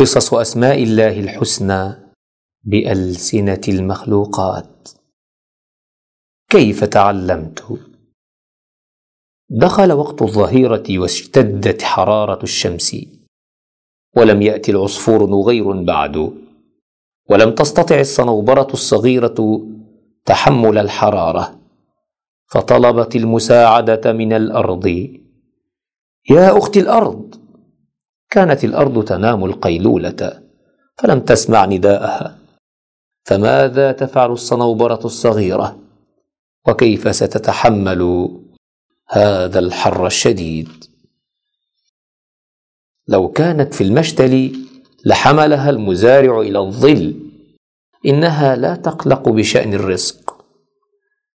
[0.00, 1.94] قصص أسماء الله الحسنى
[2.64, 4.88] بألسنة المخلوقات.
[6.50, 7.78] كيف تعلمت؟
[9.50, 12.96] دخل وقت الظهيرة واشتدت حرارة الشمس
[14.16, 16.16] ولم يات العصفور نغير بعد
[17.30, 19.66] ولم تستطع الصنوبرة الصغيرة
[20.24, 21.60] تحمل الحرارة
[22.46, 24.86] فطلبت المساعدة من الأرض.
[26.30, 27.49] يا أختي الأرض!
[28.30, 30.42] كانت الأرض تنام القيلولة
[30.98, 32.38] فلم تسمع نداءها.
[33.24, 35.78] فماذا تفعل الصنوبرة الصغيرة؟
[36.68, 38.28] وكيف ستتحمل
[39.08, 40.68] هذا الحر الشديد؟
[43.08, 44.52] لو كانت في المشتل
[45.04, 47.14] لحملها المزارع إلى الظل
[48.06, 50.44] إنها لا تقلق بشأن الرزق.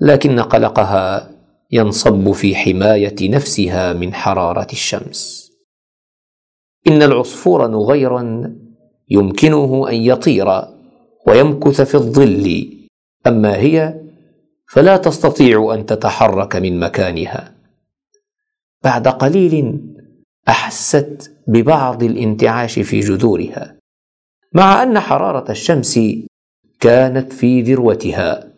[0.00, 1.30] لكن قلقها
[1.70, 5.51] ينصب في حماية نفسها من حرارة الشمس.
[6.86, 8.54] إن العصفور نغيرا
[9.10, 10.46] يمكنه أن يطير
[11.26, 12.68] ويمكث في الظل.
[13.26, 14.00] أما هي
[14.68, 17.54] فلا تستطيع أن تتحرك من مكانها.
[18.84, 19.80] بعد قليل
[20.48, 23.76] أحست ببعض الانتعاش في جذورها
[24.52, 26.00] مع أن حرارة الشمس
[26.80, 28.52] كانت في ذروتها.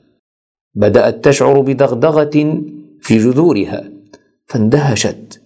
[0.74, 2.62] بدأت تشعر بدغدغة
[3.00, 3.84] في جذورها
[4.46, 5.42] فاندهشت.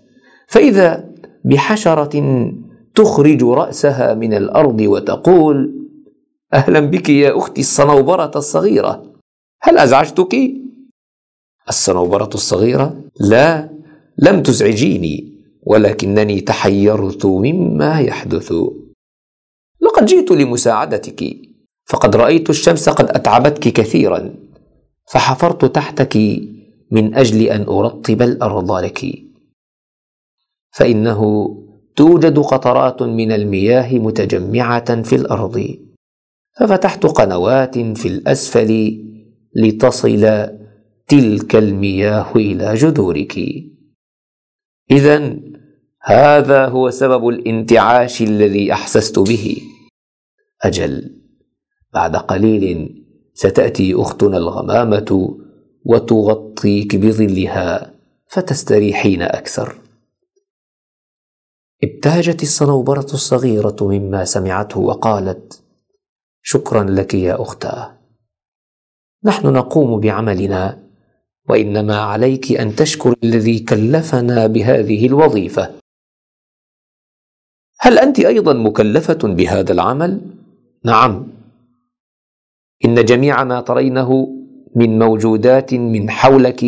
[0.47, 1.09] فإذا
[1.45, 2.19] بحشرة
[2.99, 5.89] تخرج رأسها من الأرض وتقول
[6.53, 9.03] أهلا بك يا أختي الصنوبرة الصغيرة
[9.63, 10.35] هل أزعجتك؟
[11.69, 13.71] الصنوبرة الصغيرة لا
[14.19, 18.53] لم تزعجيني ولكنني تحيرت مما يحدث.
[19.81, 21.37] لقد جئت لمساعدتك
[21.85, 24.35] فقد رأيت الشمس قد أتعبتك كثيرا
[25.13, 26.17] فحفرت تحتك
[26.91, 29.07] من أجل أن أرطب الأرض لك.
[30.71, 31.23] فإنه
[31.99, 35.79] توجد قطرات من المياه متجمعة في الأرض.
[36.59, 38.71] ففتحت قنوات في الأسفل
[39.57, 40.49] لتصل
[41.09, 43.39] تلك المياه إلى جذورك.
[44.91, 45.37] اذا
[46.03, 49.63] هذا هو سبب الانتعاش الذي أحسست به.
[50.63, 51.21] أجل
[51.95, 52.95] بعد قليل
[53.35, 55.39] ستأتي أختنا الغمامة
[55.85, 57.95] وتغطيك بظلها
[58.29, 59.88] فتستريحين أكثر.
[61.85, 65.63] ابتهجت الصنوبرة الصغيرة مما سمعته وقالت
[66.43, 67.99] شكرا لك يا أختاه.
[69.25, 70.79] نحن نقوم بعملنا
[71.49, 75.71] وإنما عليك أن تشكر الذي كلفنا بهذه الوظيفة.
[77.81, 80.21] هل أنت أيضا مكلفة بهذا العمل؟
[80.85, 81.27] نعم.
[82.85, 84.29] إن جميع ما ترينه
[84.77, 86.65] من موجودات من حولك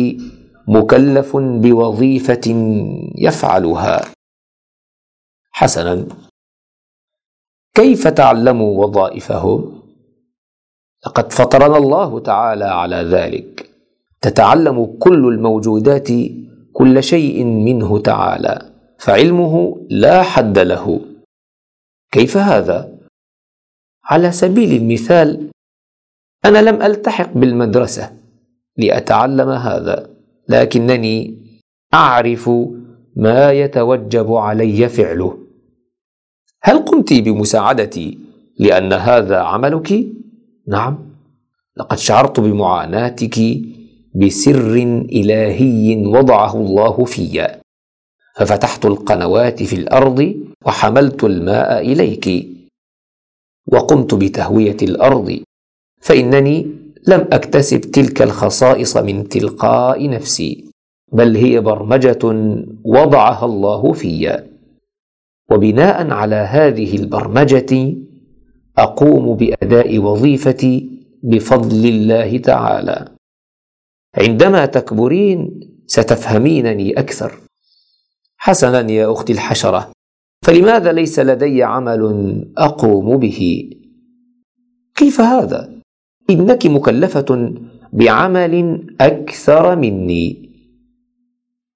[0.67, 2.41] مكلف بوظيفة
[3.15, 4.20] يفعلها.
[5.51, 6.07] حسنا.
[7.75, 9.81] كيف تعلموا وظائفهم
[11.05, 13.69] لقد فطرنا الله تعالى على ذلك.
[14.21, 16.09] تتعلم كل الموجودات
[16.73, 21.01] كل شيء منه تعالى فعلمه لا حد له.
[22.11, 22.97] كيف هذا؟
[24.05, 25.49] على سبيل المثال
[26.45, 28.17] أنا لم ألتحق بالمدرسة
[28.77, 30.09] لأتعلم هذا
[30.49, 31.37] لكنني
[31.93, 32.49] أعرف
[33.15, 35.37] ما يتوجب علي فعله.
[36.63, 38.17] هل قمت بمساعدتي
[38.59, 40.05] لأن هذا عملك؟
[40.67, 40.97] نعم.
[41.77, 43.39] لقد شعرت بمعاناتك
[44.15, 44.73] بسر
[45.11, 47.47] إلهي وضعه الله في.
[48.35, 50.35] ففتحت القنوات في الأرض
[50.65, 52.47] وحملت الماء إليك.
[53.67, 55.39] وقمت بتهوية الأرض.
[56.01, 56.67] فإنني
[57.07, 60.65] لم أكتسب تلك الخصائص من تلقاء نفسي
[61.13, 62.19] بل هي برمجة
[62.85, 64.50] وضعها الله في.
[65.51, 67.95] وبناء على هذه البرمجة
[68.77, 70.89] أقوم بأداء وظيفتي
[71.23, 73.15] بفضل الله تعالى.
[74.17, 77.31] عندما تكبرين ستفهمينني أكثر.
[78.37, 79.91] حسنا يا أختي الحشرة
[80.45, 82.01] فلماذا ليس لدي عمل
[82.57, 83.69] أقوم به؟
[84.95, 85.73] كيف هذا؟
[86.29, 87.53] إنك مكلفة
[87.93, 90.49] بعمل أكثر مني.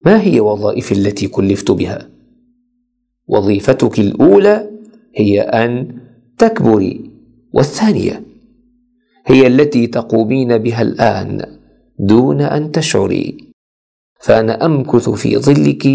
[0.04, 2.15] ما هي وظائفي التي كلفت بها؟
[3.28, 4.70] وظيفتك الأولى
[5.16, 5.98] هي أن
[6.38, 7.10] تكبري
[7.52, 8.22] والثانية
[9.26, 11.58] هي التي تقومين بها الآن
[11.98, 13.36] دون أن تشعري.
[14.20, 15.86] فأنا أمكث في ظلك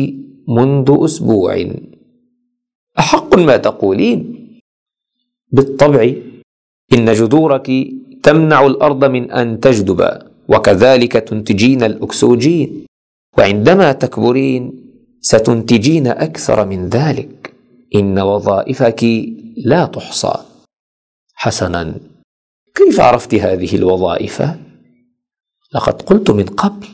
[0.48, 1.66] منذ أسبوع.
[3.00, 4.20] أحق ما تقولين؟
[5.52, 6.14] بالطبع
[6.94, 7.72] إن جذورك
[8.24, 10.02] تمنع الأرض من أن تجدب
[10.48, 12.86] وكذلك تنتجين الأكسجين.
[13.38, 14.81] وعندما تكبرين
[15.22, 17.54] ستنتجين أكثر من ذلك.
[17.96, 19.06] إن وظائفك
[19.66, 20.34] لا تحصى.
[21.34, 21.94] حسنا.
[22.76, 24.42] كيف عرفت هذه الوظائف؟
[25.76, 26.88] لقد قلت من قبل.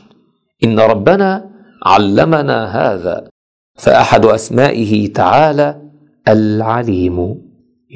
[0.64, 1.50] إن ربنا
[1.86, 3.28] علمنا هذا.
[3.78, 5.82] فأحد أسمائه تعالى
[6.28, 7.42] العليم.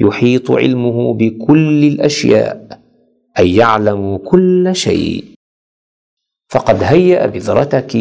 [0.01, 2.79] يحيط علمه بكل الأشياء.
[3.39, 5.32] اي يعلم كل شيء.
[6.53, 7.95] فقد هيأ بذرتك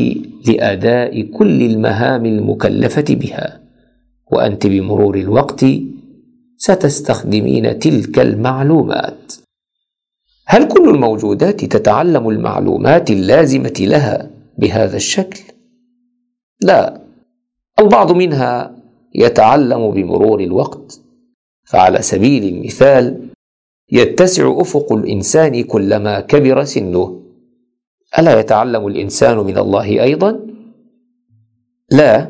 [0.49, 3.61] لأداء كل المهام المكلفة بها
[4.33, 5.65] وأنت بمرور الوقت
[6.57, 9.33] ستستخدمين تلك المعلومات.
[10.47, 15.41] هل كل الموجودات تتعلم المعلومات اللازمة لها بهذا الشكل؟
[16.63, 17.01] لا.
[17.79, 18.77] البعض منها
[19.15, 21.01] يتعلم بمرور الوقت
[21.65, 23.29] فعلى سبيل المثال
[23.93, 27.22] يتسع أفق الإنسان كلما كبر سنه.
[28.19, 30.41] ألا يتعلم الإنسان من الله أيضا؟
[31.91, 32.29] لا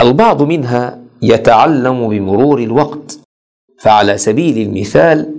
[0.00, 3.20] البعض منها يتعلم بمرور الوقت
[3.78, 5.34] فعلى سبيل المثال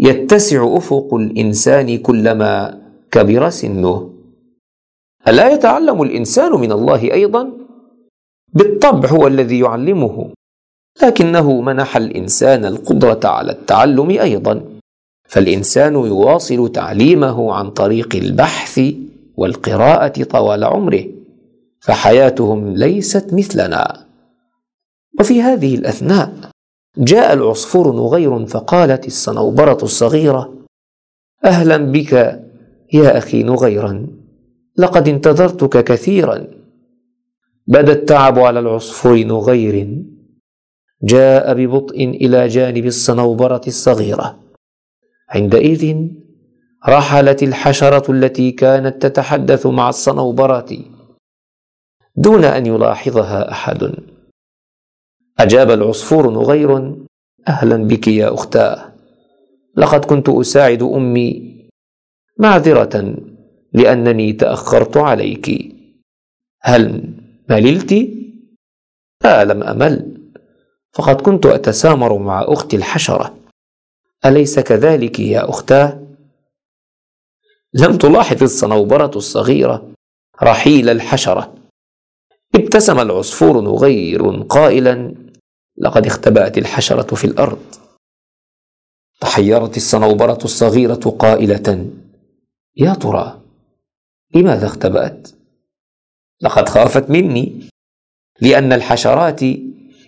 [0.00, 2.80] يتسع أفق الإنسان كلما
[3.10, 4.10] كبر سنه.
[5.28, 7.50] ألا يتعلم الإنسان من الله أيضا؟
[8.52, 10.30] بالطبع هو الذي يعلمه
[11.02, 14.62] لكنه منح الإنسان القدرة على التعلم أيضا
[15.28, 18.80] فالإنسان يواصل تعليمه عن طريق البحث
[19.38, 21.04] والقراءة طوال عمره
[21.80, 24.06] فحياتهم ليست مثلنا.
[25.20, 26.32] وفي هذه الأثناء
[26.98, 30.42] جاء العصفور نغير فقالت الصنوبرة الصغيرة
[31.44, 32.12] أهلا بك
[32.92, 34.06] يا أخي نغيرا
[34.78, 36.46] لقد انتظرتك كثيرا.
[37.66, 40.02] بدأ التعب على العصفور نغير
[41.02, 44.38] جاء ببطء إلى جانب الصنوبرة الصغيرة.
[45.28, 46.08] عندئذ
[46.86, 50.78] رحلت الحشرة التي كانت تتحدث مع الصنوبره
[52.16, 53.94] دون أن يلاحظها أحد.
[55.38, 56.96] أجاب العصفور نغير
[57.48, 58.92] أهلا بك يا أختاه.
[59.76, 61.58] لقد كنت أساعد أمي
[62.38, 63.14] معذرة
[63.72, 65.74] لأنني تأخرت عليك.
[66.62, 67.14] هل
[67.50, 67.92] مللت؟
[69.24, 70.18] لا لم أمل.
[70.92, 73.36] فقد كنت أتسامر مع أختي الحشرة.
[74.26, 76.07] أليس كذلك يا أختاه؟
[77.74, 79.92] لم تلاحظ الصنوبرة الصغيرة
[80.42, 81.54] رحيل الحشرة.
[82.54, 85.14] ابتسم العصفور نغير قائلا
[85.78, 87.62] لقد اختبأت الحشرة في الأرض.
[89.20, 91.90] تحيرت الصنوبرة الصغيرة قائلة
[92.76, 93.40] يا ترى
[94.34, 95.28] لماذا اختبأت؟
[96.40, 97.68] لقد خافت مني
[98.40, 99.40] لأن الحشرات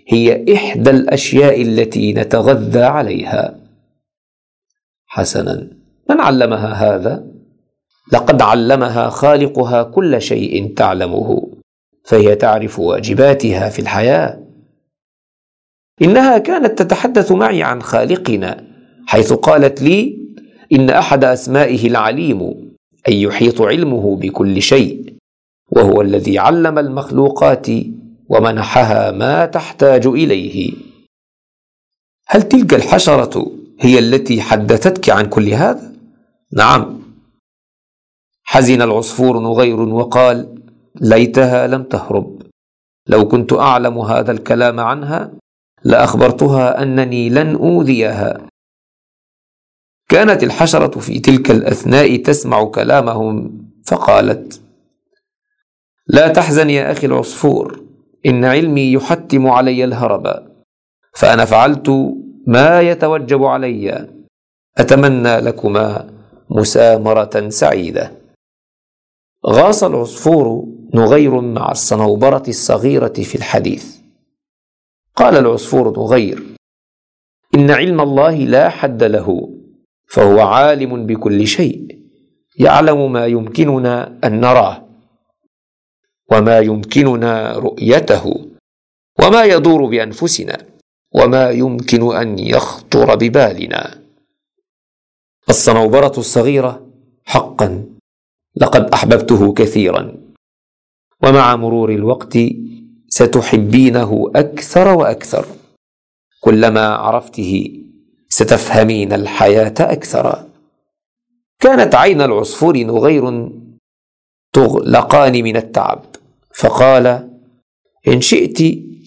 [0.09, 3.61] هي إحدى الأشياء التي نتغذى عليها.
[5.07, 5.69] حسنا
[6.11, 7.40] من علمها هذا؟
[8.13, 11.51] لقد علمها خالقها كل شيء تعلمه
[12.05, 14.41] فهي تعرف واجباتها في الحياة.
[16.03, 18.65] إنها كانت تتحدث معي عن خالقنا
[19.07, 20.19] حيث قالت لي
[20.73, 22.71] إن أحد أسمائه العليم
[23.09, 25.15] اي يحيط علمه بكل شيء
[25.71, 27.67] وهو الذي علم المخلوقات
[28.29, 30.73] ومنحها ما تحتاج إليه.
[32.27, 35.93] هل تلك الحشرة هي التي حدثتك عن كل هذا؟
[36.53, 37.01] نعم.
[38.53, 40.63] حزن العصفور نغير وقال
[41.01, 42.43] ليتها لم تهرب.
[43.07, 45.33] لو كنت أعلم هذا الكلام عنها
[45.85, 48.41] لأخبرتها أنني لن أوذيها.
[50.09, 54.61] كانت الحشرة في تلك الأثناء تسمع كلامهم فقالت
[56.07, 57.81] لا تحزن يا أخي العصفور
[58.27, 60.27] إن علمي يحتم علي الهرب
[61.15, 61.91] فأنا فعلت
[62.47, 64.09] ما يتوجب علي.
[64.79, 66.11] أتمنى لكما
[66.51, 68.20] مسامرة سعيدة.
[69.47, 73.97] غاص العصفور نغير مع الصنوبرة الصغيرة في الحديث.
[75.17, 76.43] قال العصفور نغير
[77.55, 79.49] إن علم الله لا حد له
[80.09, 81.99] فهو عالم بكل شيء
[82.59, 84.87] يعلم ما يمكننا أن نراه
[86.33, 88.47] وما يمكننا رؤيته
[89.23, 90.67] وما يدور بأنفسنا
[91.15, 94.01] وما يمكن أن يخطر ببالنا.
[95.49, 96.87] الصنوبرة الصغيرة
[97.25, 97.85] حقا
[98.57, 100.17] لقد أحببته كثيرا.
[101.23, 102.39] ومع مرور الوقت
[103.09, 105.47] ستحبينه أكثر وأكثر.
[106.41, 107.83] كلما عرفته
[108.29, 110.47] ستفهمين الحياة أكثر.
[111.61, 113.51] كانت عين العصفور نغير
[114.53, 116.05] تغلقان من التعب.
[116.55, 117.31] فقال
[118.09, 118.59] إن شئت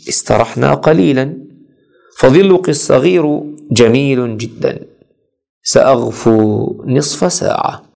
[0.09, 1.38] استرحنا قليلا.
[2.19, 4.85] فظلك الصغير جميل جدا.
[5.63, 7.92] سأغفو نصف ساعة.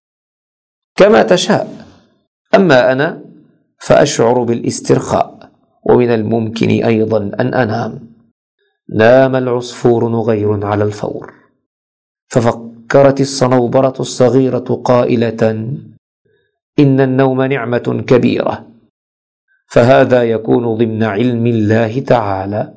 [0.97, 1.85] كما تشاء.
[2.55, 3.21] أما أنا
[3.79, 5.49] فأشعر بالاسترخاء
[5.83, 7.99] ومن الممكن أيضا أن أنام.
[8.95, 11.33] نام العصفور نغير على الفور.
[12.27, 15.41] ففكرت الصنوبرة الصغيرة قائلة
[16.79, 18.67] إن النوم نعمة كبيرة.
[19.67, 22.73] فهذا يكون ضمن علم الله تعالى.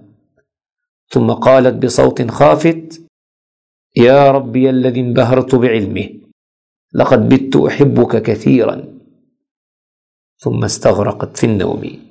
[1.09, 3.03] ثم قالت بصوت خافت
[3.97, 6.20] يا ربي الذي انبهرت بعلمه.
[6.93, 9.01] لقد بت أحبك كثيرا
[10.39, 12.10] ثم استغرقت في النوم.